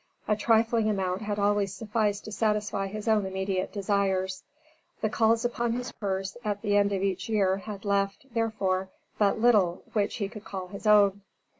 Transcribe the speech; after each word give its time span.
A 0.27 0.35
trifling 0.35 0.89
amount 0.89 1.21
had 1.21 1.37
always 1.37 1.71
sufficed 1.75 2.25
to 2.25 2.31
satisfy 2.31 2.87
his 2.87 3.07
own 3.07 3.23
immediate 3.23 3.71
desires. 3.71 4.41
The 5.01 5.11
calls 5.11 5.45
upon 5.45 5.73
his 5.73 5.91
purse, 5.91 6.35
at 6.43 6.63
the 6.63 6.75
end 6.75 6.91
of 6.91 7.03
each 7.03 7.29
year 7.29 7.57
had 7.57 7.85
left, 7.85 8.25
therefore, 8.33 8.89
but 9.19 9.39
little 9.39 9.83
which 9.93 10.15
he 10.15 10.27
could 10.27 10.43
call 10.43 10.69
his 10.69 10.87
own. 10.87 11.21